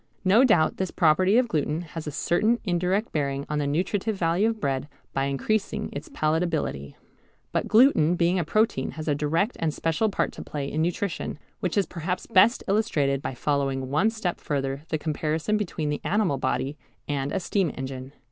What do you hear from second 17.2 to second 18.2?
a steam engine.